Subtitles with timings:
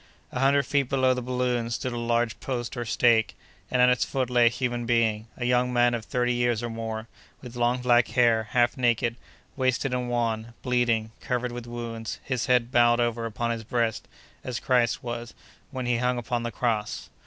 [0.31, 3.37] A hundred feet below the balloon stood a large post, or stake,
[3.69, 7.07] and at its foot lay a human being—a young man of thirty years or more,
[7.43, 9.15] with long black hair, half naked,
[9.55, 14.07] wasted and wan, bleeding, covered with wounds, his head bowed over upon his breast,
[14.43, 15.35] as Christ's was,
[15.69, 17.11] when He hung upon the cross.